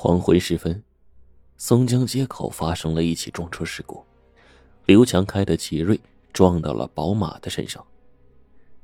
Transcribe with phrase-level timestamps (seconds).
[0.00, 0.80] 黄昏时分，
[1.56, 4.00] 松江街口发生了一起撞车事故。
[4.86, 5.98] 刘强开的奇瑞
[6.32, 7.84] 撞到了宝马的身上。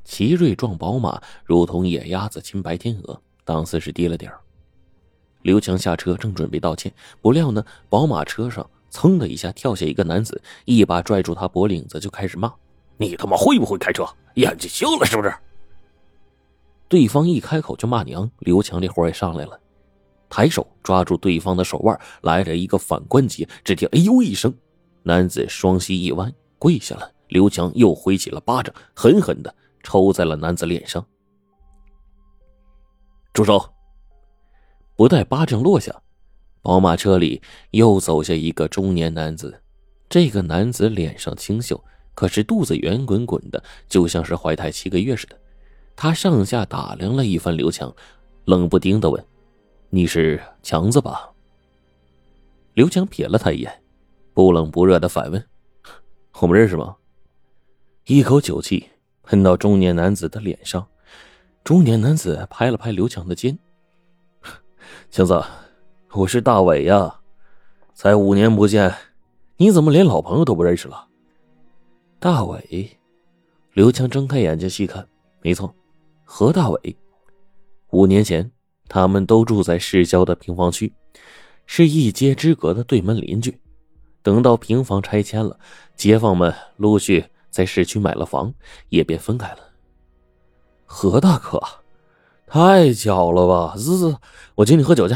[0.02, 4.40] 奇瑞撞宝马，如同野鸭子亲白天鹅，档次是低了点儿。
[5.42, 6.92] 刘强下车，正准备道歉，
[7.22, 12.52] 不料呢，宝马车上噌的一下跳下一个男子，一把拽住他脖领子，就开始骂
[12.98, 14.04] ：“你他妈会不会开车？
[14.34, 15.32] 眼睛瞎了是不是？”
[16.90, 19.60] 对方一开口就骂娘，刘强这火也上来了。
[20.34, 23.48] 抬手抓住对方的手腕，来了一个反关节。
[23.62, 24.52] 只听“哎呦”一声，
[25.04, 27.08] 男子双膝一弯，跪下了。
[27.28, 31.06] 刘强又挥起了巴掌，狠狠的抽在了男子脸上。
[33.32, 33.64] 住手！
[34.96, 36.02] 不待巴掌落下，
[36.62, 39.62] 宝马车里又走下一个中年男子。
[40.08, 41.80] 这个男子脸上清秀，
[42.12, 45.38] 可是肚子圆滚滚的，就像是怀胎七个月似的。
[45.94, 47.94] 他上下打量了一番刘强，
[48.46, 49.24] 冷不丁的问。
[49.94, 51.30] 你是强子吧？
[52.72, 53.80] 刘强瞥了他一眼，
[54.32, 55.46] 不冷不热的反问
[56.42, 56.96] ：“我们认识吗？”
[58.06, 58.90] 一口酒气
[59.22, 60.84] 喷到中年男子的脸上，
[61.62, 63.56] 中年男子拍了拍刘强的肩
[65.12, 65.40] ：“强子，
[66.10, 67.20] 我是大伟呀，
[67.94, 68.92] 才五年不见，
[69.58, 71.06] 你怎么连老朋友都不认识了？”
[72.18, 72.98] 大伟，
[73.74, 75.06] 刘强睁开眼睛细看，
[75.40, 75.72] 没错，
[76.24, 76.96] 何大伟，
[77.90, 78.50] 五年前。
[78.88, 80.92] 他们都住在市郊的平房区，
[81.66, 83.58] 是一街之隔的对门邻居。
[84.22, 85.58] 等到平房拆迁了，
[85.96, 88.54] 街坊们陆续在市区买了房，
[88.88, 89.58] 也便分开了。
[90.86, 91.60] 何大哥，
[92.46, 93.74] 太巧了吧！
[93.76, 94.16] 滋滋，
[94.54, 95.14] 我请你喝酒去。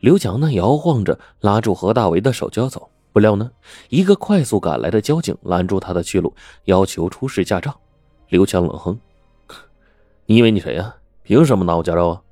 [0.00, 3.50] 刘强呢，摇晃着拉住何大为的手就要走，不料呢，
[3.88, 6.32] 一个快速赶来的交警拦住他的去路，
[6.64, 7.80] 要求出示驾照。
[8.28, 9.00] 刘强冷哼
[10.26, 10.94] ：“你以为你谁呀？”
[11.28, 12.22] 凭什么拿我驾照啊？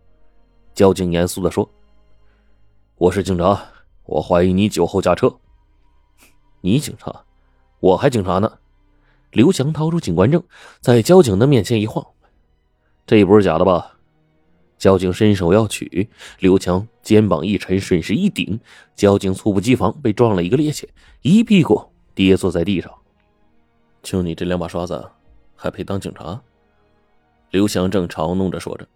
[0.75, 1.70] 交警严肃的说
[2.97, 3.62] ：“我是警察，
[4.06, 5.30] 我怀疑你酒后驾车。”
[6.62, 7.14] 你警察？
[7.80, 8.50] 我还警察呢！
[9.32, 10.43] 刘强掏出警官证，
[10.81, 12.06] 在交警的面前一晃
[13.06, 13.98] ：“这不是假的吧？”
[14.78, 18.59] 交警伸手要取，刘强肩膀一沉，顺势一顶，
[18.94, 20.88] 交警猝不及防，被撞了一个趔趄，
[21.21, 21.84] 一屁股
[22.15, 22.91] 跌坐在地上。
[24.03, 25.06] 就你这两把刷子，
[25.54, 26.41] 还配当警察？
[27.51, 28.87] 刘强正嘲弄着说着，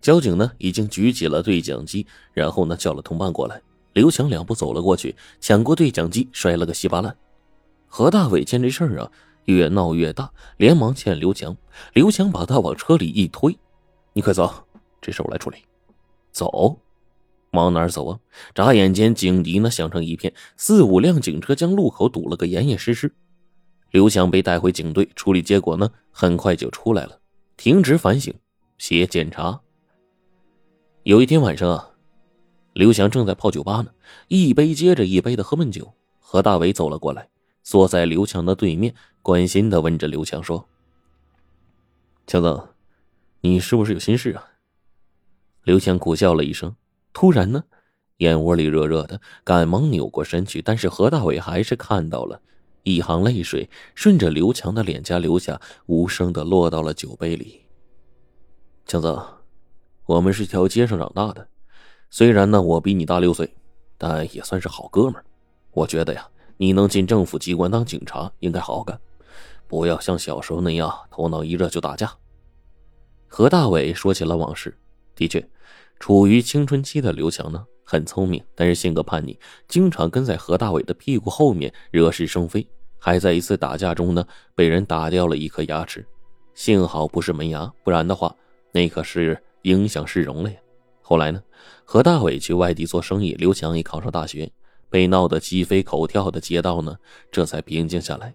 [0.00, 3.60] 交警呢已经举起了对讲机，然后呢叫了同伴过来。
[3.92, 7.16] 刘强两步走了过去，抢过对讲机，摔了个稀巴烂。
[7.86, 9.10] 何大伟见这事儿啊
[9.44, 11.56] 越闹越大，连忙劝刘强。
[11.92, 13.56] 刘强把他往车里一推
[14.12, 14.52] ：“你快走，
[15.00, 15.58] 这事我来处理。”
[16.32, 16.76] 走，
[17.52, 18.18] 往哪儿走啊？
[18.52, 23.14] 眨眼间，警笛呢响成一片，四五辆警车将路口堵了个严严实实。
[23.92, 27.20] 刘强被带回警队处理，结果呢很快就出来了。
[27.56, 28.34] 停职反省，
[28.78, 29.60] 写检查。
[31.04, 31.90] 有一天晚上啊，
[32.72, 33.92] 刘翔正在泡酒吧呢，
[34.28, 35.94] 一杯接着一杯的喝闷酒。
[36.18, 37.28] 何大伟走了过来，
[37.62, 40.68] 坐在刘强的对面，关心的问着刘强说
[42.26, 42.68] ：“强子，
[43.42, 44.48] 你是不是有心事啊？”
[45.62, 46.74] 刘强苦笑了一声，
[47.12, 47.62] 突然呢，
[48.16, 52.42] 眼窝里热热的，赶忙扭过身去，但是何大伟还是看到了。
[52.84, 57.64] 一行泪水顺着刘强的脸颊流下，无声的落到了酒杯里。
[58.86, 59.18] 强子，
[60.04, 61.48] 我们是条街上长大的，
[62.10, 63.54] 虽然呢我比你大六岁，
[63.96, 65.24] 但也算是好哥们儿。
[65.72, 66.28] 我觉得呀，
[66.58, 69.00] 你能进政府机关当警察，应该好好干，
[69.66, 72.12] 不要像小时候那样头脑一热就打架。
[73.26, 74.76] 何大伟说起了往事，
[75.16, 75.48] 的确，
[75.98, 77.64] 处于青春期的刘强呢。
[77.86, 79.38] 很聪明，但是性格叛逆，
[79.68, 82.66] 经常跟在何大伟的屁股后面惹是生非，
[82.98, 86.04] 还在一次打架中呢被人打掉了一颗牙齿，
[86.54, 88.34] 幸好不是门牙，不然的话
[88.72, 90.56] 那可是影响市容了呀。
[91.02, 91.42] 后来呢，
[91.84, 94.50] 何大伟去外地做生意，刘强也考上大学，
[94.88, 96.96] 被闹得鸡飞狗跳的街道呢
[97.30, 98.34] 这才平静下来。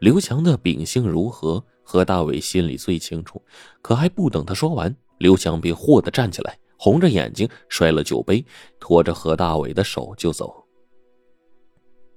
[0.00, 3.40] 刘强的秉性如何，何大伟心里最清楚，
[3.80, 6.58] 可还不等他说完，刘强便霍地站起来。
[6.80, 8.44] 红着眼睛摔了酒杯，
[8.78, 10.64] 拖着何大伟的手就走。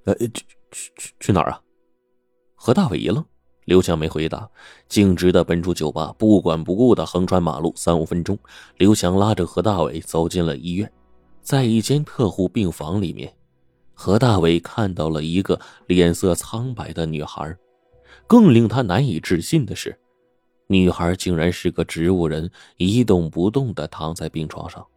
[0.05, 0.29] 呃，去
[0.71, 1.59] 去去去哪儿啊？
[2.53, 3.25] 何大伟一愣，
[3.65, 4.47] 刘强没回答，
[4.87, 7.73] 径直的奔出酒吧，不管不顾的横穿马路。
[7.75, 8.37] 三五分钟，
[8.77, 10.91] 刘强拉着何大伟走进了医院，
[11.41, 13.35] 在一间特护病房里面，
[13.95, 17.57] 何大伟看到了一个脸色苍白的女孩，
[18.27, 19.99] 更令他难以置信的是。
[20.71, 24.87] 女孩竟然是个植物人，一动不动的躺在病床上。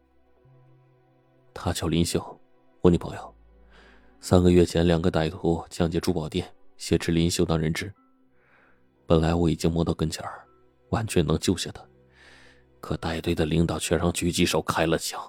[1.53, 2.41] 她叫林秀，
[2.81, 3.35] 我女朋友。
[4.21, 7.93] 三个月前，两个歹徒抢劫珠宝店，挟持林秀当人质。
[9.05, 10.47] 本来我已经摸到跟前儿，
[10.91, 11.85] 完全能救下她，
[12.81, 15.21] 可带队的领导却让狙击手开了枪，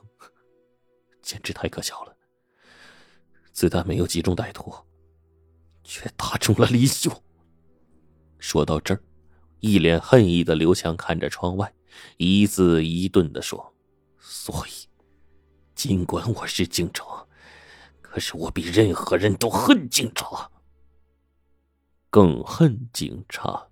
[1.23, 2.15] 简直太可笑了。
[3.51, 4.71] 子弹没有击中歹徒，
[5.83, 7.11] 却打中了林秀。
[8.37, 9.01] 说到这儿，
[9.59, 11.73] 一脸恨意的刘强看着窗外，
[12.17, 13.73] 一字一顿的说
[14.19, 14.87] ：“所以，
[15.73, 17.25] 尽管我是警察，
[18.01, 20.49] 可是我比任何人都恨警察，
[22.09, 23.67] 更恨警察。”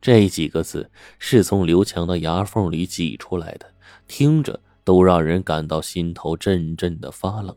[0.00, 3.74] 这几个字是从刘强的牙缝里挤出来的，
[4.06, 7.56] 听着都让人感到心头阵阵的发冷。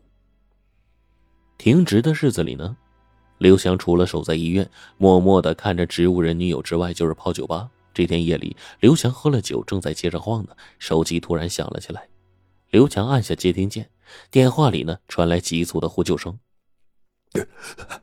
[1.56, 2.76] 停职的日子里呢，
[3.42, 7.68] 刘强除了守在医院，默默的看着植物人女友之外，就是泡酒吧。
[7.92, 12.06] 这天夜里，刘强喝了酒，正在街上晃呢，手机突然响了起来。
[12.70, 13.90] 刘强按下接听键，
[14.30, 16.38] 电话里呢传来急促的呼救声：“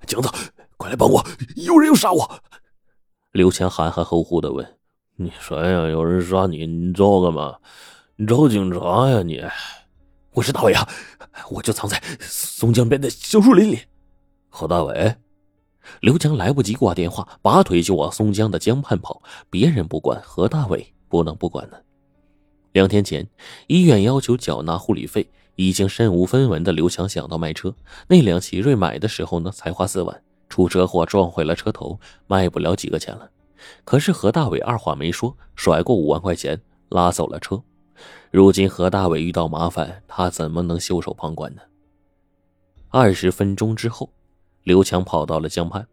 [0.05, 0.29] 强子，
[0.75, 1.25] 快来帮我，
[1.55, 2.41] 有人要杀我！”
[3.31, 4.75] 刘强含含糊糊的问
[5.15, 5.87] ：“你谁呀？
[5.87, 6.67] 有人杀你？
[6.67, 7.57] 你找我干嘛？
[8.17, 9.23] 你找警察呀？
[9.23, 9.41] 你？
[10.31, 10.85] 我是大伟啊，
[11.49, 13.79] 我就藏在松江边的小树林里。”
[14.51, 15.15] 何大伟，
[16.01, 19.21] 刘强来不及挂电话，拔腿就往松江的江畔跑。
[19.49, 21.77] 别人不管，何大伟不能不管呢。
[22.73, 23.27] 两天前，
[23.67, 27.73] 医院要求缴纳护理费，已经身无分文的刘强想到卖车。
[28.07, 30.21] 那辆奇瑞买的时候呢，才花四万。
[30.47, 33.29] 出车祸撞毁了车头，卖不了几个钱了。
[33.83, 36.59] 可是何大伟二话没说，甩过五万块钱
[36.89, 37.61] 拉走了车。
[38.31, 41.61] 如今何大伟遇到麻烦，他怎么能袖手旁观呢？
[42.89, 44.11] 二十分钟之后，
[44.63, 45.87] 刘强跑到了江畔。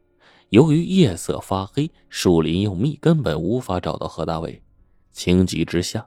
[0.51, 4.63] 由于夜色发黑，树林又密，根本无法找到何大伟。
[5.13, 6.07] 情急之下，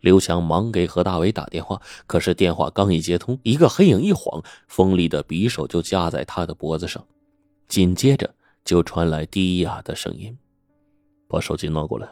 [0.00, 1.80] 刘强忙给何大伟打电话。
[2.06, 7.04] 可是电话刚一接通，一个黑影一晃，锋利的匕首就架在他的脖子上。
[7.68, 8.34] 紧接着
[8.64, 10.36] 就传来低哑的声音
[11.28, 12.08] ：“把手机拿过来。”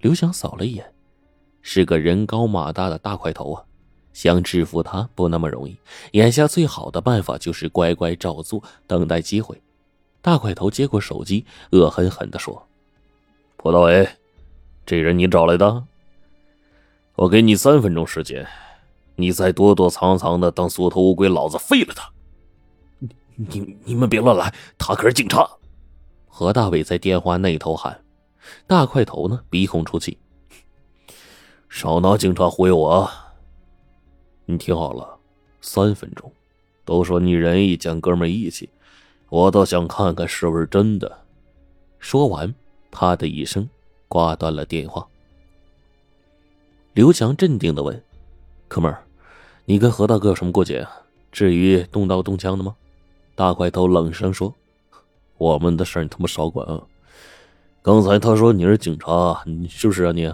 [0.00, 0.92] 刘翔扫了一眼，
[1.60, 3.64] 是个人高马大的大块头啊，
[4.12, 5.76] 想制服他不那么容易。
[6.12, 9.60] 眼下最好的办法就是乖乖照做，等待机会。
[10.22, 12.66] 大块头接过手机，恶狠狠地说
[13.56, 14.08] ：“蒲大伟，
[14.84, 15.84] 这人你找来的？
[17.14, 18.46] 我给你三分钟时间，
[19.16, 22.10] 你再躲躲藏藏的当缩头乌龟，老子废了他！”
[23.36, 25.48] 你你们别乱来，他可是警察。
[26.28, 28.02] 何大伟在电话那头喊，
[28.66, 30.18] 大块头呢鼻孔出气，
[31.70, 33.10] 少拿警察忽悠我。
[34.50, 35.16] 你听好了，
[35.60, 36.30] 三分钟。
[36.84, 38.68] 都说你仁义讲哥们义气，
[39.28, 41.20] 我倒想看看是不是真的。
[42.00, 42.52] 说完，
[42.90, 43.68] 啪的一声
[44.08, 45.06] 挂断了电话。
[46.94, 48.02] 刘强镇定的问
[48.66, 49.04] ：“哥们儿，
[49.66, 50.90] 你跟何大哥有什么过节啊？
[51.30, 52.74] 至于动刀动枪的吗？”
[53.36, 54.52] 大块头冷声说
[55.38, 56.82] ：“我们的事儿你他妈少管啊！
[57.82, 60.28] 刚才他说你是警察，你是不是啊你？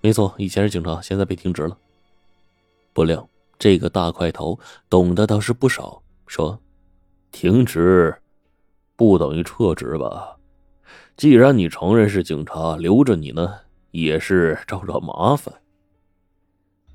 [0.00, 1.76] 没错，以前是警察，现在被停职了。
[2.92, 3.28] 不料
[3.58, 4.58] 这个大块头
[4.90, 6.60] 懂得倒是不少，说：
[7.30, 8.14] 停职
[8.96, 10.36] 不等于撤职吧？
[11.16, 13.54] 既然你承认是警察，留着你呢
[13.90, 15.54] 也是找找麻烦。”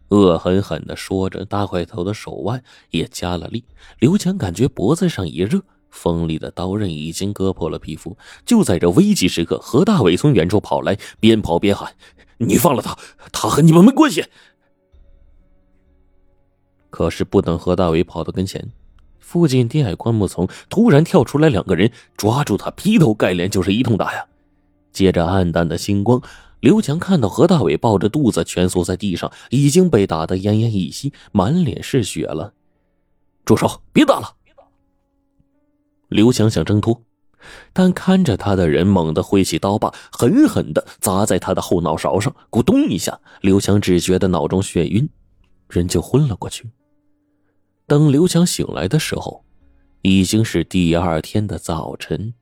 [0.09, 3.65] 恶狠狠的说着，大块头的手腕也加了力。
[3.99, 8.17] 刘强感觉脖子上一热，锋利的刀刃已经割破了皮肤。
[8.45, 11.93] 就在这危急时刻，何大伟从远处跑来，边跑边喊
[12.39, 12.97] ：“你放了他，
[13.33, 14.25] 他和你们没关系。”
[16.89, 18.71] 可是不等何大伟跑到跟前，
[19.19, 24.25] 附近低矮灌木丛突然跳出来两个人，抓住他，劈头盖脸就是一通打呀。
[24.91, 26.21] 借着暗淡的星光。
[26.59, 32.51] 刘强看到何大伟抱着肚子蜷缩在地上，已经被打得奄奄一息，满脸是血了。
[33.45, 33.81] 住手！
[33.93, 34.33] 别打了！
[36.07, 37.03] 刘强想挣脱，
[37.73, 45.07] 但看着他的人猛地挥起刀把，狠狠地砸在他的后脑勺上，咕咚一下，刘强只觉得脑中眩晕，
[45.69, 46.69] 人就昏了过去。
[47.85, 49.43] 等刘强醒来的时候，
[50.01, 52.33] 已经是第二天的早晨。